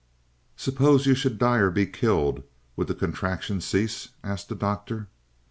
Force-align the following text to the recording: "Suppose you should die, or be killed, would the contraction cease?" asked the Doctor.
"Suppose 0.57 1.05
you 1.05 1.13
should 1.13 1.37
die, 1.37 1.57
or 1.59 1.69
be 1.69 1.85
killed, 1.85 2.41
would 2.75 2.87
the 2.87 2.95
contraction 2.95 3.61
cease?" 3.61 4.09
asked 4.23 4.49
the 4.49 4.55
Doctor. 4.55 5.09